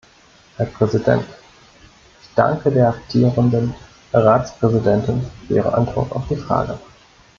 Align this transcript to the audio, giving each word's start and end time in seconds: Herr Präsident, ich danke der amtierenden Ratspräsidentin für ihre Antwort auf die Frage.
Herr 0.57 0.65
Präsident, 0.65 1.23
ich 1.29 2.29
danke 2.35 2.71
der 2.71 2.87
amtierenden 2.89 3.71
Ratspräsidentin 4.11 5.21
für 5.45 5.53
ihre 5.53 5.71
Antwort 5.75 6.11
auf 6.13 6.27
die 6.27 6.37
Frage. 6.37 6.79